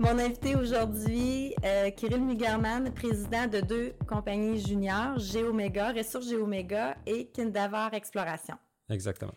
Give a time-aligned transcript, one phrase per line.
[0.00, 7.26] Mon invité aujourd'hui, euh, Kirill Mugerman, président de deux compagnies juniors, Géoméga, Ressources Géoméga et
[7.26, 8.54] Kindavar Exploration.
[8.88, 9.32] Exactement.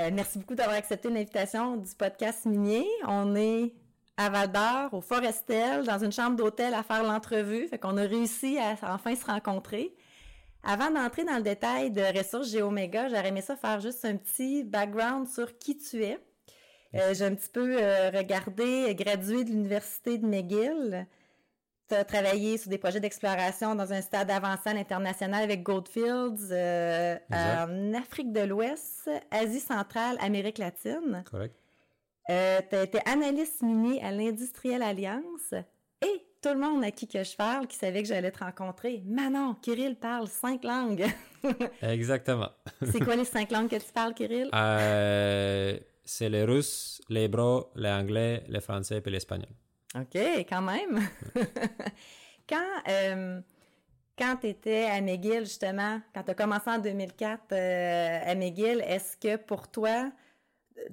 [0.00, 2.86] Euh, merci beaucoup d'avoir accepté l'invitation du podcast minier.
[3.06, 3.74] On est
[4.16, 7.68] à Val d'Or, au Forestel, dans une chambre d'hôtel à faire l'entrevue.
[7.68, 9.94] Fait qu'on a réussi à enfin se rencontrer.
[10.62, 14.64] Avant d'entrer dans le détail de Ressources Géoméga, j'aurais aimé ça faire juste un petit
[14.64, 16.18] background sur qui tu es.
[16.98, 21.06] Euh, j'ai un petit peu euh, regardé, gradué de l'Université de McGill.
[21.88, 26.50] Tu as travaillé sur des projets d'exploration dans un stade avancé à l'international avec Goldfields
[26.50, 31.22] euh, en Afrique de l'Ouest, Asie centrale, Amérique latine.
[31.30, 31.54] Correct.
[32.26, 35.54] tu as été analyste minier à l'Industrielle Alliance
[36.02, 39.02] et tout le monde à qui que je parle, qui savait que j'allais te rencontrer.
[39.06, 41.06] Manon, Kirill parle cinq langues.
[41.82, 42.50] Exactement.
[42.82, 44.50] C'est quoi les cinq langues que tu parles, Kirill?
[46.06, 49.50] C'est le russe, l'hébreu, l'anglais, le français et l'espagnol.
[49.94, 50.16] OK,
[50.48, 51.00] quand même.
[52.48, 53.40] quand euh,
[54.16, 58.82] quand tu étais à McGill, justement, quand tu as commencé en 2004 euh, à McGill,
[58.86, 60.10] est-ce que pour toi,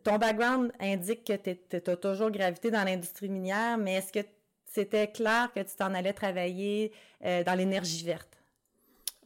[0.04, 4.28] ton background indique que tu as toujours gravité dans l'industrie minière, mais est-ce que
[4.66, 6.92] c'était clair que tu t'en allais travailler
[7.24, 8.30] euh, dans l'énergie verte?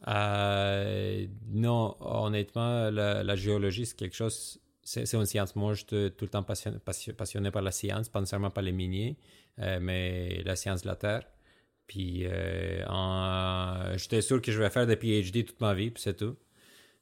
[0.06, 5.54] non, honnêtement, la géologie, c'est quelque chose c'est une science.
[5.54, 9.18] Moi, je suis tout le temps passionné, par la science, pas nécessairement par les miniers,
[9.60, 11.24] euh, mais la science de la Terre.
[11.86, 16.16] Puis, euh, j'étais sûr que je vais faire des PhD toute ma vie, puis c'est
[16.16, 16.36] tout.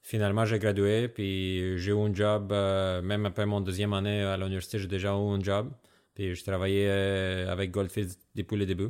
[0.01, 4.37] Finalement, j'ai gradué, puis j'ai eu un job, euh, même après mon deuxième année à
[4.37, 5.71] l'université, j'ai déjà eu un job.
[6.13, 6.89] Puis, je travaillais
[7.49, 8.89] avec Goldfields depuis le début.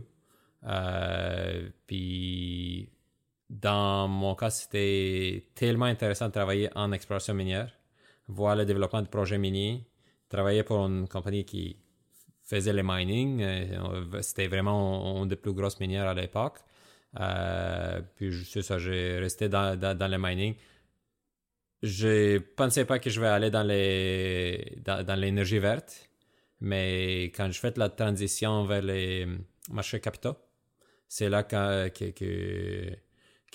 [1.88, 2.90] puis,
[3.50, 7.77] dans mon cas, c'était tellement intéressant de travailler en exploration minière
[8.28, 9.86] voir le développement de projets miniers,
[10.30, 11.78] travailler pour une compagnie qui
[12.44, 13.42] faisait le mining.
[13.42, 16.60] Euh, c'était vraiment une des plus grosses minières à l'époque.
[17.20, 20.56] Euh, puis, c'est ça, j'ai resté dans, dans, le mining.
[21.84, 26.10] Je pensais pas que je vais aller dans les dans, l'énergie verte,
[26.60, 29.28] mais quand je fais la transition vers les
[29.70, 30.36] marchés capitaux,
[31.08, 32.98] c'est là que, que,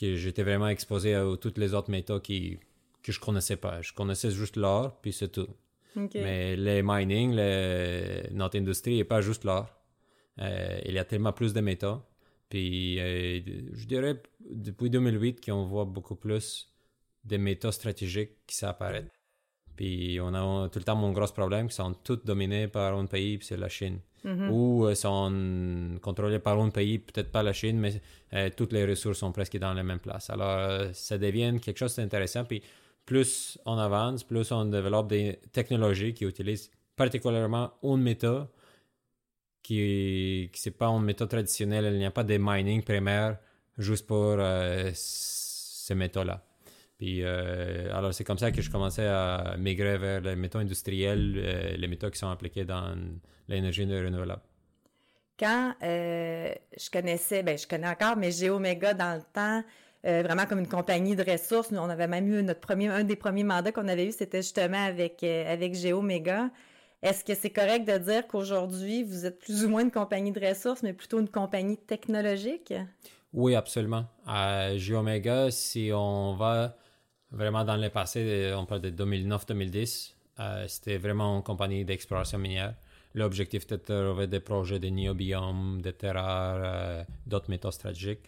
[0.01, 2.59] j'étais vraiment exposé à tous les autres métaux qui
[3.03, 3.83] que je connaissais pas.
[3.83, 5.49] Je connaissais juste l'or, puis c'est tout.
[6.15, 7.35] Mais les mining,
[8.33, 9.69] notre industrie n'est pas juste l'or.
[10.41, 12.01] Euh, il y a tellement plus de métaux.
[12.49, 13.41] Puis euh,
[13.73, 16.71] je dirais depuis 2008 qu'on voit beaucoup plus
[17.25, 19.11] de métaux stratégiques qui s'apparaissent.
[19.77, 23.07] Puis on a tout le temps mon gros problème qui sont tous dominés par un
[23.07, 24.01] pays, c'est la Chine.
[24.25, 24.51] Mm-hmm.
[24.51, 29.19] Ou euh, sont contrôlés par un pays, peut-être pas la Chine, mais toutes les ressources
[29.19, 30.31] sont presque dans la même place.
[30.31, 32.45] Alors ça devient quelque chose d'intéressant.
[32.45, 32.63] Puis
[33.05, 38.49] plus on avance, plus on développe des technologies qui utilisent particulièrement une méthode
[39.63, 43.39] qui, qui c'est pas une méthode traditionnelle, il n'y a pas de mining primaire
[43.79, 46.43] juste pour euh, ces méthodes-là.
[46.99, 51.35] Puis, euh, alors, c'est comme ça que je commençais à migrer vers les méthodes industrielles,
[51.37, 52.95] euh, les méthodes qui sont appliquées dans
[53.49, 54.43] l'énergie renouvelable.
[55.39, 59.65] Quand je connaissais, ben je connais encore, mais Géoméga dans le temps,
[60.05, 61.71] euh, vraiment comme une compagnie de ressources.
[61.71, 64.43] Nous, on avait même eu notre premier, un des premiers mandats qu'on avait eu, c'était
[64.43, 66.51] justement avec, euh, avec GeoMega.
[67.03, 70.45] Est-ce que c'est correct de dire qu'aujourd'hui, vous êtes plus ou moins une compagnie de
[70.45, 72.75] ressources, mais plutôt une compagnie technologique?
[73.33, 74.07] Oui, absolument.
[74.27, 76.77] À GeoMega, si on va
[77.31, 82.75] vraiment dans le passé, on parle de 2009-2010, euh, c'était vraiment une compagnie d'exploration minière.
[83.15, 88.21] L'objectif était de trouver des projets de niobium, de terres rares, d'autres métaux stratégiques.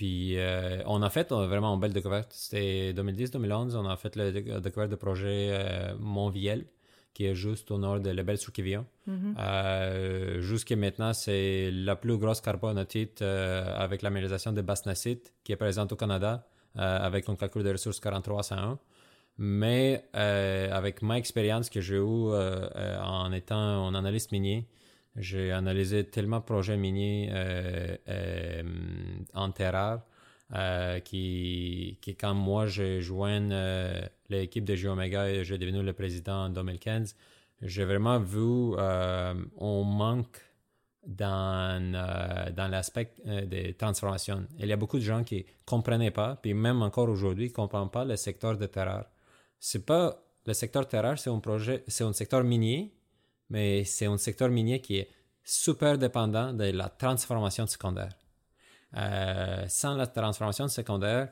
[0.00, 2.32] Puis euh, on a fait vraiment une belle découverte.
[2.32, 6.64] C'était 2010-2011, on a fait la découverte du projet euh, Montviel,
[7.12, 10.40] qui est juste au nord de la belle sur mm -hmm.
[10.40, 13.20] Jusqu'à maintenant, c'est la plus grosse carbonatite
[13.84, 16.32] avec la mineralisation de Basse-Nacite qui est présente au Canada
[16.76, 18.78] avec un calcul de ressources 4301.
[19.36, 19.84] Mais
[20.78, 22.28] avec ma expérience que j'ai eue
[23.22, 24.60] en étant un analyste minier,
[25.20, 28.62] j'ai analysé tellement de projets miniers euh, euh,
[29.34, 30.00] en terre
[30.54, 33.48] euh, qui, qui, quand moi j'ai joint
[34.28, 37.14] l'équipe de Geomega et j'ai devenu le président en 2015,
[37.62, 40.40] j'ai vraiment vu un manque
[41.06, 41.80] dans,
[42.54, 43.12] dans l'aspect
[43.46, 44.46] des transformations.
[44.58, 47.52] Il y a beaucoup de gens qui ne comprenaient pas, puis même encore aujourd'hui, ne
[47.52, 49.04] comprennent pas le secteur de terre
[49.58, 52.92] C'est pas le secteur terre c'est un projet, c'est un secteur minier,
[53.50, 55.10] mais c'est un secteur minier qui est
[55.44, 58.12] super dépendant de la transformation secondaire.
[58.96, 61.28] Euh, sans la transformation secondaire,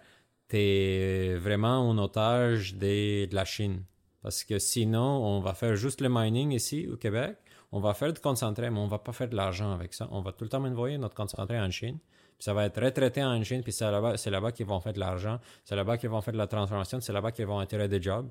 [0.48, 3.84] tu es vraiment un otage de, la Chine.
[4.22, 7.36] Parce que sinon, on va faire juste le mining ici au Québec,
[7.70, 10.08] on va faire du concentré, mais on va pas faire de l'argent avec ça.
[10.10, 11.98] On va tout le temps envoyer notre concentré en Chine.
[12.38, 15.00] Ça va être retraité en Chine, puis c'est là-bas, c'est là-bas qu'ils vont faire de
[15.00, 18.00] l'argent, c'est là-bas qu'ils vont faire de la transformation, c'est là-bas qu'ils vont attirer des
[18.00, 18.28] jobs.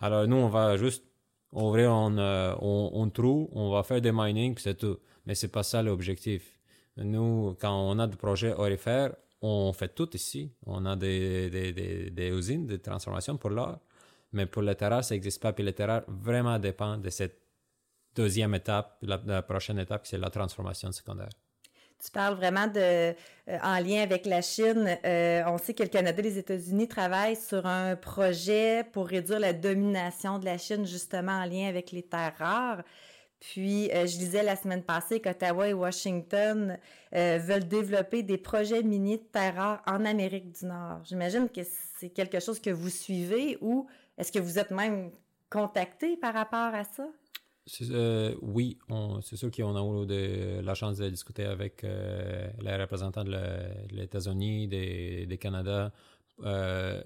[0.00, 1.04] Alors nous, on va juste
[1.52, 4.98] ouvrir un, euh, trou, on va faire des mining, c'est tout.
[5.26, 6.58] Mais c'est pas ça l'objectif.
[6.96, 10.52] Nous, quand on a des projets orifères, on fait tout ici.
[10.66, 13.78] On a des, des, usines de transformation pour l'or.
[14.32, 15.52] Mais pour le terrain, ça n'existe pas.
[15.52, 17.40] Puis le terrain vraiment dépend de cette
[18.14, 21.30] deuxième étape, la, prochaine étape, c'est la transformation secondaire.
[22.02, 23.14] Tu parles vraiment de, euh,
[23.62, 24.96] en lien avec la Chine.
[25.04, 29.38] Euh, on sait que le Canada et les États-Unis travaillent sur un projet pour réduire
[29.38, 32.82] la domination de la Chine, justement en lien avec les terres rares.
[33.38, 36.78] Puis, euh, je disais la semaine passée qu'Ottawa et Washington
[37.12, 41.00] veulent développer des projets miniers de terres rares en Amérique du Nord.
[41.04, 41.62] J'imagine que
[41.98, 43.86] c'est quelque chose que vous suivez ou
[44.16, 45.10] est-ce que vous êtes même
[45.50, 47.08] contacté par rapport à ça?
[47.82, 48.78] Euh, oui,
[49.22, 53.30] c'est sûr qu'on a eu de, la chance de discuter avec euh, les représentants de
[53.90, 55.92] les États-Unis, des, Canada.
[56.42, 57.02] Euh,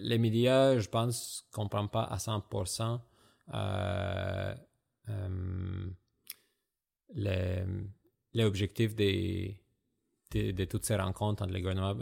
[0.00, 3.00] les médias, je pense, ne comprennent pas à 100%
[7.14, 7.62] les,
[8.32, 9.58] les, objectifs des,
[10.32, 11.96] de, toutes ces rencontres entre les gouvernements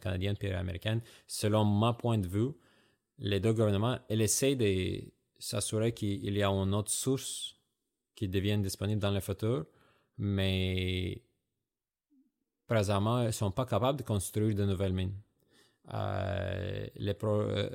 [0.00, 1.00] canadiens et américains.
[1.26, 2.50] Selon mon point de vue,
[3.18, 5.10] les deux gouvernements, ils essaient de
[5.40, 7.56] s'assurer qu'il y a une autre source
[8.14, 9.66] qui devienne disponible dans le futur,
[10.18, 11.22] mais
[12.66, 15.16] présentement, ils ne sont pas capables de construire de nouvelles mines.
[15.92, 16.86] Euh,
[17.24, 17.70] euh,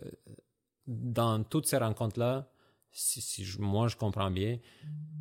[0.88, 2.48] dans toutes ces rencontres-là,
[2.92, 4.58] si, moi je comprends bien,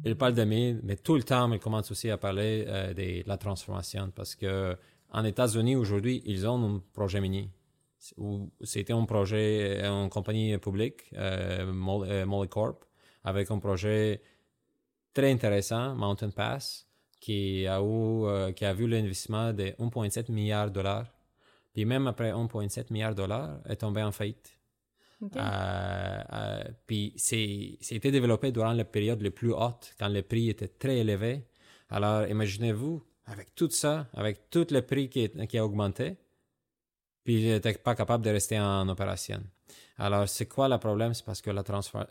[0.04, 3.26] ils parlent de mines, mais tout le temps, ils commencent aussi à parler euh, de
[3.26, 4.76] la transformation parce que
[5.10, 7.50] en États-Unis aujourd'hui, ils ont un projet minier
[8.62, 12.84] c'était un projet, une compagnie publique, euh, euh, Molly Corp,
[13.22, 14.20] avec un projet
[15.14, 16.86] très intéressant, Mountain Pass,
[17.20, 21.06] qui a, eu, euh, qui a vu l'investissement de 1,7 milliard de dollars.
[21.72, 24.58] Puis même après 1,7 milliard de dollars, est tombé en faillite.
[26.86, 31.46] puis c'était développé durant la période la plus haute, quand le prix était très élevé.
[31.88, 36.18] Alors imaginez-vous, avec tout ça, avec tout le prix qui, qui a augmenté,
[37.24, 39.42] puis il n'était pas capable de rester en opération.
[39.98, 41.14] Alors, c'est quoi le problème?
[41.14, 41.62] C'est parce que la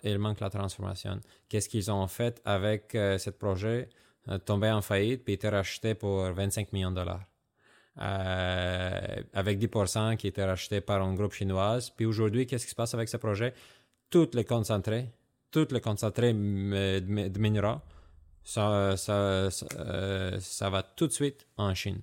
[0.03, 1.19] il manque la transformation.
[1.49, 3.89] Qu'est-ce qu'ils ont fait avec euh, ce projet?
[4.29, 7.25] Euh, tombé en faillite, puis était racheté pour 25 millions de dollars.
[7.99, 11.79] Euh, avec 10% qui était racheté par un groupe chinois.
[11.95, 13.53] Puis aujourd'hui, qu'est-ce qui se passe avec ce projet?
[14.09, 15.09] Tout le concentré,
[15.51, 17.77] tout le concentré de minerais,
[18.43, 22.01] ça, ça, ça, va tout de suite en Chine.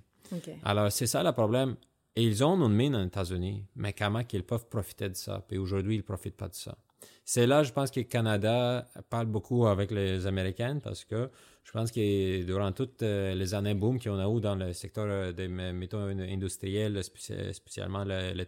[0.63, 1.77] Alors, c'est ça le problème.
[2.21, 5.43] Et ils ont une mine aux États-Unis, mais comment qu'ils peuvent profiter de ça?
[5.49, 6.77] Puis aujourd'hui, ils ne profitent pas de ça.
[7.25, 11.31] C'est là, je pense que le Canada parle beaucoup avec les Américains parce que
[11.65, 15.07] je pense que durant toutes euh, les années boom qu'on a eu dans le secteur
[15.09, 18.45] euh, des métaux industriels, spécialement le, le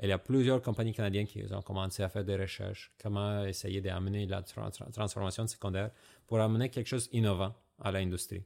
[0.00, 3.80] il y a plusieurs compagnies canadiennes qui ont commencé à faire des recherches, comment essayer
[3.80, 5.90] d'amener la transformation secondaire
[6.24, 8.44] pour amener quelque chose d'innovant à l'industrie.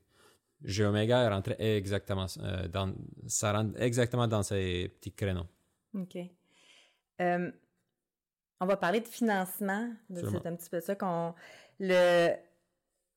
[0.64, 2.92] Geomega est rentré exactement euh, dans,
[3.26, 5.46] ça rentre exactement dans ces petits créneaux.
[5.94, 6.16] OK.
[7.20, 7.50] Euh,
[8.60, 9.90] on va parler de financement.
[10.14, 11.34] C'est un petit peu ça qu'on.
[11.78, 12.34] Le,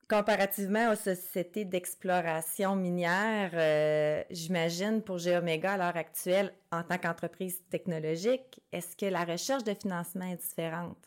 [0.09, 7.61] comparativement aux sociétés d'exploration minière, euh, j'imagine pour Geomega à l'heure actuelle, en tant qu'entreprise
[7.69, 10.97] technologique, est-ce que la recherche de financement est différente?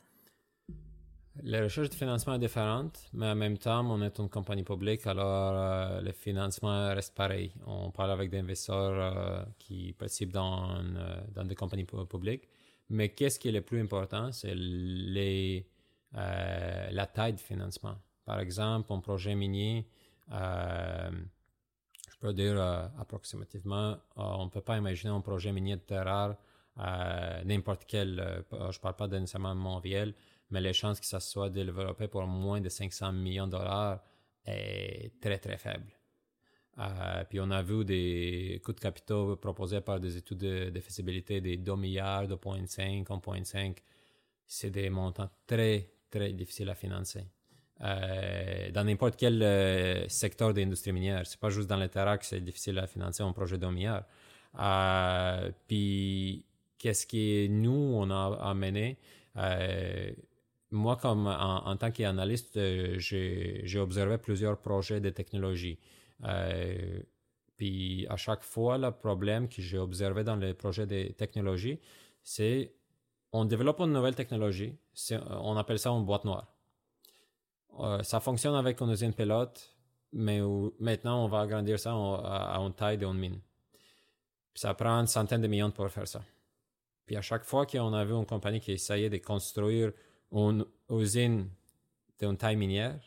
[1.42, 5.06] La recherche de financement est différente, mais en même temps, on est une compagnie publique,
[5.06, 7.52] alors euh, le financement reste pareil.
[7.66, 12.48] On parle avec des investisseurs euh, qui participent dans, euh, dans des compagnies publiques.
[12.88, 15.66] Mais qu'est-ce qui est le plus important, c'est les,
[16.12, 17.96] la taille de financement.
[18.24, 19.86] Par exemple, un projet minier,
[20.30, 21.10] je
[22.20, 22.60] peux dire
[22.98, 26.36] approximativement, on ne peut pas imaginer un projet minier de terre rare,
[27.44, 30.14] n'importe quel, je ne parle pas de Montréal,
[30.50, 34.02] mais les chances que ça soit développé pour moins de 500 millions de dollars
[34.44, 35.92] est très, très faible.
[36.78, 40.80] Euh, puis on a vu des coûts de capitaux proposés par des études de, de
[40.80, 43.78] faisabilité des 2 milliards, 2,5, 1,5.
[44.46, 47.24] C'est des montants très, très difficiles à financer.
[47.82, 51.26] euh, dans n'importe quel euh, secteur de l'industrie minière.
[51.26, 54.04] C'est pas juste dans le terrain que c'est difficile à financer un projet d'un milliard.
[54.58, 56.44] Euh, puis,
[56.78, 58.98] qu'est-ce que nous, on a amené?
[60.70, 62.58] Moi, comme en, tant qu'analyste,
[62.98, 65.78] j'ai observé plusieurs projets de technologie.
[67.56, 71.78] puis, à chaque fois, le problème que j'ai observé dans les projets de technologie,
[72.22, 72.72] c'est
[73.32, 74.74] on développe une nouvelle technologie,
[75.20, 76.46] on appelle ça une boîte noire.
[77.78, 79.76] Euh, ça fonctionne avec une usine pilote,
[80.12, 80.40] mais
[80.78, 83.40] maintenant on va agrandir ça à, une taille d'une mine.
[84.54, 86.22] ça prend une centaine de millions pour faire ça.
[87.04, 89.92] Puis à chaque fois qu'on a vu une compagnie qui essayait de construire
[90.32, 91.48] une usine
[92.20, 93.00] d'une taille minière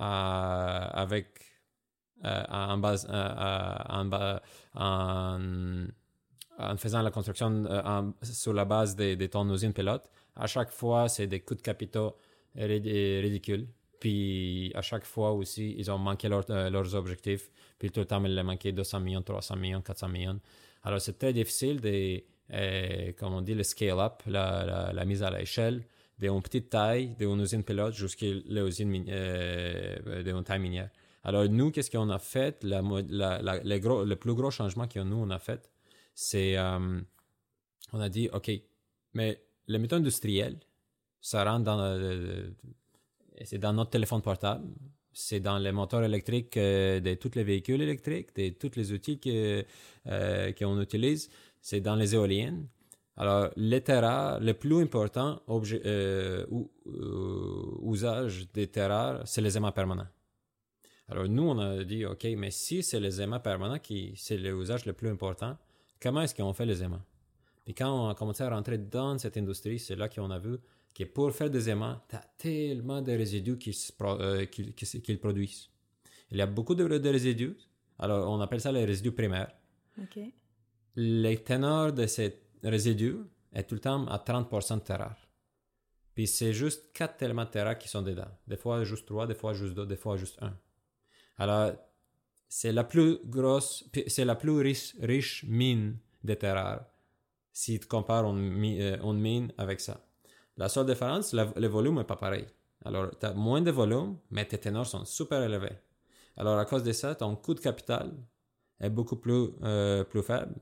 [0.00, 1.26] euh, avec
[2.24, 4.10] euh, en, base, en,
[6.58, 7.64] en, faisant la construction
[8.22, 11.62] sur la base de, de ton usine pilote, à chaque fois c'est des coûts de
[11.62, 12.16] capitaux
[12.56, 13.68] ridicule.
[14.04, 17.50] Puis à chaque fois aussi, ils ont manqué euh, leurs objectifs.
[17.78, 20.40] Puis tout le temps, ils ont manqué 200 millions, 300 millions, 400 millions.
[20.82, 25.30] Alors c'est très difficile de, euh, comme on dit, le scale-up, la, la, mise à
[25.30, 25.84] l'échelle
[26.18, 30.90] d'une petite taille, d'une usine pilote jusqu'à l'usine euh, d'une taille minière.
[31.24, 32.62] Alors nous, qu'est-ce qu'on a fait?
[32.62, 35.70] Le plus gros changement que nous, on a fait,
[36.14, 37.00] c'est, euh,
[37.92, 38.50] on a dit, OK,
[39.14, 40.58] mais les méthodes industrielles,
[41.20, 42.52] ça rentre dans,
[43.42, 44.68] c'est dans notre téléphone portable,
[45.12, 49.20] c'est dans les moteurs électriques euh, de tous les véhicules électriques, de tous les outils
[49.26, 51.30] euh, qu'on utilise,
[51.60, 52.66] c'est dans les éoliennes.
[53.16, 56.44] Alors, les terres le plus important objet, euh,
[57.84, 60.08] usage des terres, c'est les aimants permanents.
[61.08, 64.86] Alors, nous, on a dit, OK, mais si c'est les aimants permanents qui, c'est l'usage
[64.86, 65.56] le plus important,
[66.00, 67.02] comment est-ce qu'on fait les aimants?
[67.66, 70.58] Et quand on a commencé à rentrer dans cette industrie, c'est là qu'on a vu
[70.94, 73.58] que pour faire des aimants, tu as tellement de résidus
[74.02, 75.68] euh, qu'ils produisent.
[76.30, 77.56] Il y a beaucoup de, résidus.
[77.98, 79.52] Alors, on appelle ça les résidus primaires.
[80.02, 80.32] Okay.
[80.96, 83.18] Les teneurs de ces résidus
[83.52, 85.16] est tout le temps à 30% de terre
[86.14, 88.28] Puis c'est juste 4 éléments de terre qui sont dedans.
[88.46, 90.52] Des fois juste 3, des fois juste 2, des fois juste 1.
[91.38, 91.72] Alors,
[92.48, 96.84] c'est la plus grosse, c'est la plus riche, riche mine de terre
[97.52, 100.00] si tu compares une, euh, une mine avec ça.
[100.56, 102.46] La seule différence, le volume n'est pas pareil.
[102.84, 105.76] Alors, tu as moins de volume, mais tes ténors sont super élevés.
[106.36, 108.12] Alors, à cause de ça, ton coût de capital
[108.80, 110.54] est beaucoup plus, euh, plus faible.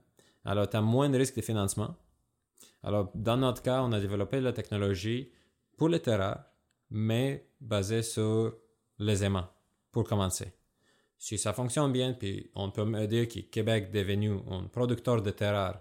[0.44, 1.96] Alors, tu as moins de risques de financement.
[2.82, 5.30] Alors, dans notre cas, on a développé la technologie
[5.76, 6.44] pour les terres
[6.90, 8.54] mais basée sur
[8.98, 9.48] les aimants,
[9.90, 10.52] pour commencer.
[11.18, 15.22] Si ça fonctionne bien, puis on peut me dire que Québec est devenu un producteur
[15.22, 15.80] de terres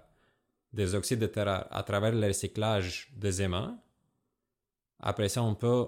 [0.71, 3.77] des oxydes de terre à travers le recyclage des aimants,
[5.01, 5.87] après ça, on peut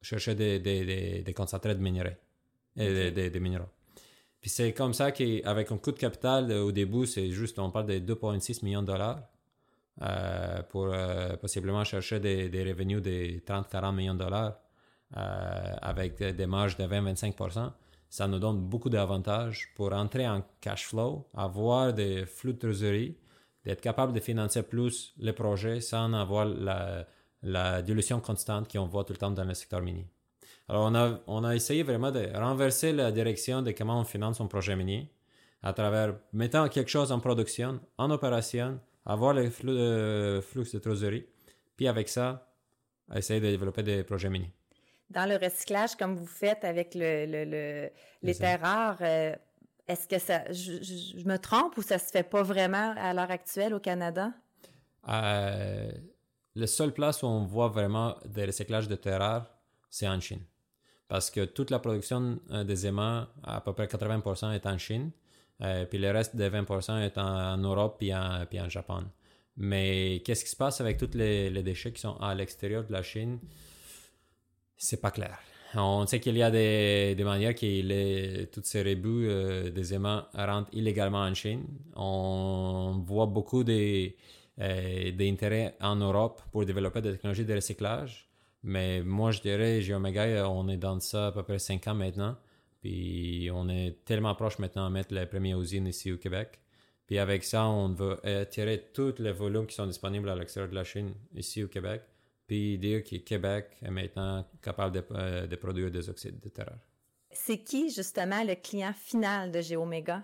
[0.00, 2.18] chercher des, des, des, concentrés de minerais,
[2.76, 3.68] et des, minéraux.
[4.44, 7.86] Puis c'est comme ça qu'avec un coût de capital, au début, c'est juste, on parle
[7.86, 9.22] de 2,6 millions de dollars
[10.02, 14.58] euh, pour euh, possiblement chercher des, revenus de 30-40 millions de dollars
[15.16, 17.72] euh, avec des marges de 20-25%.
[18.10, 23.16] Ça nous donne beaucoup d'avantages pour entrer en cash flow, avoir des flux de trésorerie,
[23.64, 27.06] d'être capable de financer plus les projets sans avoir la,
[27.40, 30.06] la dilution constante qu'on voit tout le temps dans le secteur minier.
[30.68, 34.40] Alors, on a, on a essayé vraiment de renverser la direction de comment on finance
[34.40, 35.10] un projet minier
[35.62, 40.78] à travers mettant quelque chose en production, en opération, avoir le flux de, flux de
[40.78, 41.26] trésorerie,
[41.76, 42.50] puis avec ça,
[43.14, 44.52] essayer de développer des projets miniers.
[45.10, 47.90] Dans le recyclage, comme vous faites avec le, le,
[48.22, 49.34] les terres rares, euh,
[49.86, 53.74] est-ce que ça, je, me trompe ou ça se fait pas vraiment à l'heure actuelle
[53.74, 54.32] au Canada?
[55.08, 55.90] Euh,
[56.54, 59.46] la seule place où on voit vraiment des recyclages de terres rares,
[59.90, 60.40] c'est en Chine.
[61.08, 65.10] Parce que toute la production euh, des aimants, à peu près 80% est en Chine,
[65.62, 69.04] euh, puis le reste des 20% est en, Europe puis en, Japon.
[69.56, 73.02] Mais qu'est-ce qui se passe avec tous les, déchets qui sont à l'extérieur de la
[73.02, 73.38] Chine?
[74.76, 75.38] C'est pas clair.
[75.76, 80.24] On sait qu'il y a des, manières que les, toutes ces rebuts euh, des aimants
[80.34, 81.64] rentrent illégalement en Chine.
[81.96, 84.16] On voit beaucoup des
[84.60, 88.28] euh, d'intérêt en Europe pour développer des technologies de recyclage.
[88.64, 92.36] Mais moi, je dirais, Geomega, on est dans ça à peu près 5 ans maintenant.
[92.80, 96.58] Puis on est tellement proche maintenant de mettre les premières usines ici au Québec.
[97.06, 100.74] Puis avec ça, on veut attirer tous les volumes qui sont disponibles à l'extérieur de
[100.74, 102.02] la Chine, ici au Québec.
[102.46, 106.78] Puis dire que Québec est maintenant capable de, euh, de produire des oxydes de terre.
[107.30, 110.22] C'est qui justement le client final de Geomega?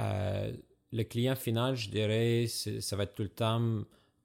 [0.00, 0.52] Euh,
[0.92, 3.84] le client final, je dirais, ça va être tout le temps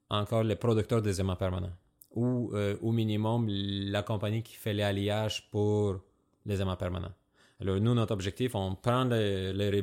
[0.09, 1.73] encore les producteurs des aimants permanents.
[2.13, 2.51] Ou
[2.81, 6.01] au minimum la compagnie qui fait les alliages pour
[6.45, 7.13] les aimants permanents.
[7.59, 9.81] Alors, nous, notre objectif, on prend les, les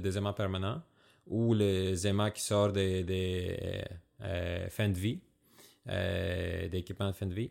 [0.00, 0.82] des aimants permanents
[1.26, 3.84] ou les aimants qui sortent des, des
[4.70, 5.20] fins de vie,
[5.86, 7.50] des équipements de fin de vie,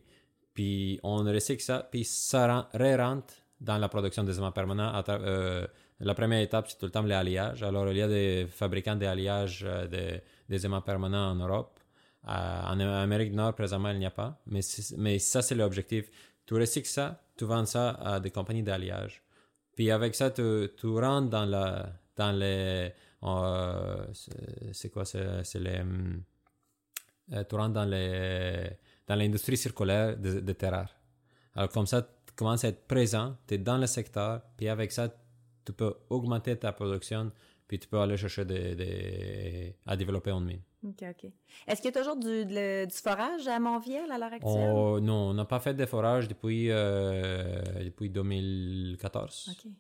[0.54, 5.02] puis on recycle ça, puis ça re-rentre dans la production des aimants permanents.
[5.08, 5.66] Euh,
[6.00, 7.64] la première étape, c'est tout le temps les alliages.
[7.64, 11.80] Alors, il y a des fabricants d'alliages euh, des aimants permanents en Europe.
[12.28, 14.42] Euh, en Amérique du Nord, présentement, il n'y a pas.
[14.48, 16.10] Mais, ça, c'est l'objectif.
[16.46, 19.24] Tu recycles ça, tu vends ça à des compagnies d'alliage.
[19.76, 22.92] Puis avec ça, tu, rentres dans, la, dans les...
[24.74, 25.06] c'est quoi?
[25.06, 25.82] C'est les...
[27.48, 28.78] tu rentres dans les
[29.10, 30.96] dans l'industrie circulaire de, de terres rares.
[31.56, 34.92] Alors comme ça, tu commences à être présent, tu es dans le secteur, puis avec
[34.92, 35.10] ça,
[35.66, 37.32] tu peux augmenter ta production,
[37.70, 40.60] puis tu peux aller chercher des, à développer en mine.
[40.84, 41.32] OK, OK.
[41.68, 45.04] Est-ce qu'il y a toujours du, du forage à Montviel à l'heure actuelle?
[45.04, 49.52] Non, on n'a pas fait de forage depuis, euh, depuis 2014.
[49.52, 49.72] OK.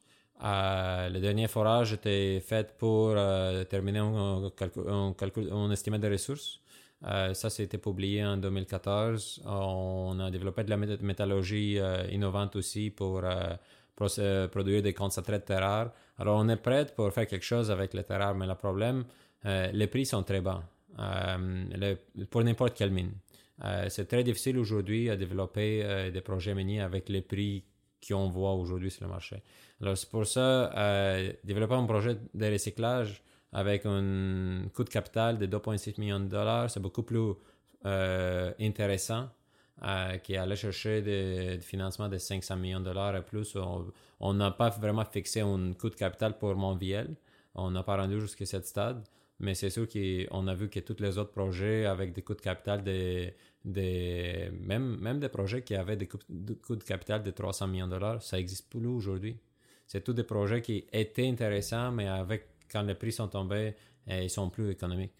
[0.41, 6.09] Euh, le dernier forage était fait pour euh, terminer un, calcul, un, calcul, un des
[6.09, 6.61] ressources.
[7.05, 9.41] Euh, ça, c'était publié en 2014.
[9.45, 13.55] On a développé de la métallurgie euh, innovante aussi pour euh,
[14.51, 15.91] produire des concentrés de terre rare.
[16.17, 19.05] Alors, on est prêt pour faire quelque chose avec les terres rares, mais le problème,
[19.43, 20.63] les prix sont très bas
[22.29, 23.11] pour n'importe quelle mine.
[23.87, 27.63] c'est très difficile aujourd'hui à développer des projets miniers avec les prix
[28.05, 29.41] qu'on voit aujourd'hui sur le marché.
[29.81, 30.71] Alors, c'est pour ça,
[31.43, 36.69] développer un projet de recyclage, avec un coût de capital de 2,6 millions de dollars,
[36.69, 37.33] c'est beaucoup plus
[37.85, 39.29] euh, intéressant
[39.83, 43.55] euh, qu'aller chercher des, financements de 500 millions de dollars et plus.
[44.19, 47.15] On n'a pas vraiment fixé un coût de capital pour Montviel.
[47.55, 49.03] On n'a pas rendu jusqu'à ce stade.
[49.39, 52.41] Mais c'est sûr qu'on a vu que tous les autres projets avec des coûts de
[52.41, 53.33] capital, des,
[53.63, 57.91] des, même, même des projets qui avaient des coûts, de capital de 300 millions de
[57.91, 59.37] dollars, ça n'existe plus aujourd'hui.
[59.87, 63.75] C'est tous des projets qui étaient intéressants, mais avec quand les prix sont tombés,
[64.09, 65.15] euh, ils sont plus économiques.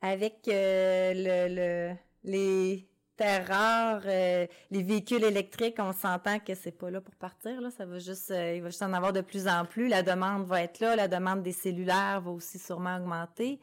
[0.00, 1.94] Avec euh, le,
[2.24, 7.60] les terres rares, euh, les véhicules électriques, on s'entend que c'est pas là pour partir.
[7.60, 7.70] Là.
[7.70, 9.88] Ça va juste, il va juste en avoir de plus en plus.
[9.88, 10.96] La demande va être là.
[10.96, 13.60] La demande des cellulaires va aussi sûrement augmenter.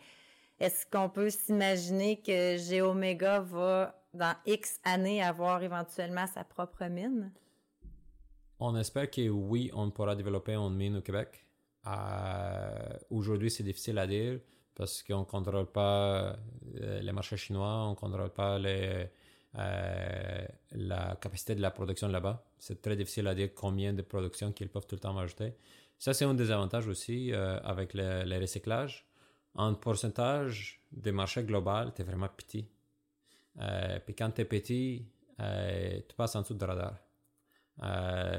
[0.60, 7.32] Est-ce qu'on peut s'imaginer que Géoméga va, dans X années, avoir éventuellement sa propre mine?
[8.60, 11.46] On espère que oui, on pourra développer une mine au Québec.
[11.88, 14.40] Euh, aujourd'hui, c'est difficile à dire
[14.76, 16.38] parce qu'on ne contrôle pas
[16.76, 19.10] euh, les marchés chinois, on ne contrôle pas les,
[19.58, 22.46] euh, la capacité de la production là-bas.
[22.58, 25.54] C'est très difficile à dire combien de production qu'ils peuvent tout le temps ajouter.
[25.98, 29.06] Ça, c'est un des avantages aussi avec le, le, recyclage.
[29.56, 32.66] En pourcentage des marchés globaux, tu es vraiment petit.
[34.06, 35.06] puis quand tu es petit,
[35.38, 36.96] tu passes en dessous de radar.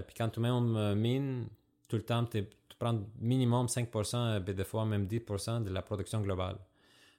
[0.07, 1.49] puis quand tu mets une mine,
[1.87, 2.46] tout le temps, tu
[2.79, 6.57] prends minimum 5%, des fois même 10% de la production globale.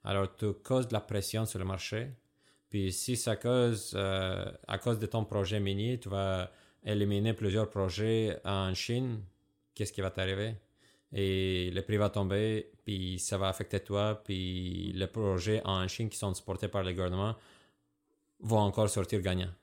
[0.04, 2.12] Alors, tu causes de la pression sur le marché.
[2.72, 6.50] Puis, si ça cause, euh, à cause de ton projet minier, tu vas
[6.86, 9.22] éliminer plusieurs projets en Chine,
[9.76, 10.56] qu'est-ce qui va t'arriver?
[11.12, 16.10] Et le prix va tomber, puis ça va affecter toi, puis les projets en Chine
[16.10, 17.36] qui sont supportés par le gouvernement
[18.40, 19.54] vont encore sortir gagnants.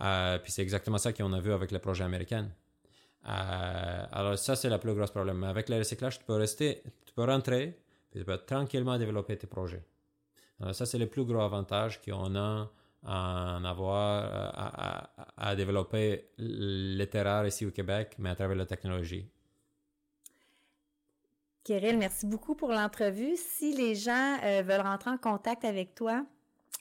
[0.00, 2.48] Euh, puis c'est exactement ça qu'on a vu avec les projets américains.
[3.26, 5.42] Euh, alors ça, c'est le plus gros problème.
[5.42, 7.76] Avec le recyclage, tu peux rester, tu peux rentrer,
[8.12, 9.82] tu peux tranquillement développer tes projets.
[10.60, 12.70] Alors ça, c'est le plus gros avantage qu'on a
[13.04, 14.52] à en avoir,
[15.36, 19.26] à, développer les terres ici au Québec, mais à travers la technologie.
[21.64, 23.34] Kirill, merci beaucoup pour l'entrevue.
[23.36, 26.24] Si les gens euh, veulent rentrer en contact avec toi,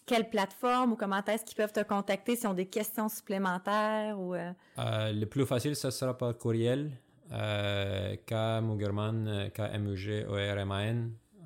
[0.05, 4.33] quelle plateforme ou comment est-ce qu'ils peuvent te contacter s'ils ont des questions supplémentaires ou
[4.33, 4.51] euh?
[4.79, 6.91] Euh, le plus facile ce sera par courriel
[7.31, 10.25] euh, kmugerman k m u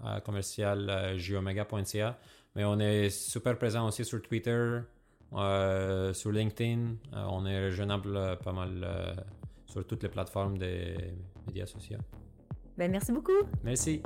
[0.06, 2.18] n commercial geomega.ca
[2.56, 4.80] mais on est super présent aussi sur Twitter
[6.14, 6.96] sur LinkedIn.
[7.12, 8.88] On est raisonnable pas mal
[9.66, 10.96] sur toutes les plateformes des
[11.48, 11.98] médias sociaux.
[12.78, 13.44] Ben merci beaucoup.
[13.64, 14.02] Merci